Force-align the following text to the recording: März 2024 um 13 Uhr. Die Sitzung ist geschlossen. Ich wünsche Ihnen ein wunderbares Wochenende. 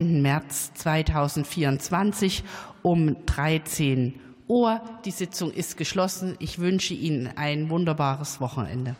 März 0.00 0.72
2024 0.74 2.44
um 2.82 3.16
13 3.26 4.14
Uhr. 4.46 4.80
Die 5.04 5.10
Sitzung 5.10 5.50
ist 5.52 5.76
geschlossen. 5.76 6.36
Ich 6.38 6.60
wünsche 6.60 6.94
Ihnen 6.94 7.28
ein 7.34 7.68
wunderbares 7.68 8.40
Wochenende. 8.40 8.94